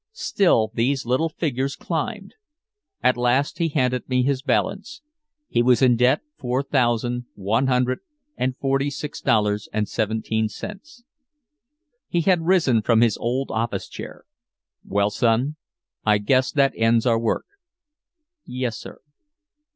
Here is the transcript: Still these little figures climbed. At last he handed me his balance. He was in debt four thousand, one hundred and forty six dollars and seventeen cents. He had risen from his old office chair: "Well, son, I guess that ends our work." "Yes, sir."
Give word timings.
Still 0.13 0.71
these 0.73 1.05
little 1.05 1.29
figures 1.29 1.75
climbed. 1.75 2.33
At 3.03 3.17
last 3.17 3.59
he 3.59 3.69
handed 3.69 4.09
me 4.09 4.23
his 4.23 4.41
balance. 4.41 5.03
He 5.47 5.61
was 5.61 5.83
in 5.83 5.95
debt 5.95 6.21
four 6.39 6.63
thousand, 6.63 7.27
one 7.35 7.67
hundred 7.67 7.99
and 8.35 8.57
forty 8.57 8.89
six 8.89 9.21
dollars 9.21 9.69
and 9.71 9.87
seventeen 9.87 10.49
cents. 10.49 11.03
He 12.07 12.21
had 12.21 12.47
risen 12.47 12.81
from 12.81 13.01
his 13.01 13.15
old 13.17 13.51
office 13.51 13.87
chair: 13.87 14.23
"Well, 14.83 15.11
son, 15.11 15.57
I 16.03 16.17
guess 16.17 16.51
that 16.51 16.73
ends 16.75 17.05
our 17.05 17.19
work." 17.19 17.45
"Yes, 18.43 18.79
sir." 18.79 19.01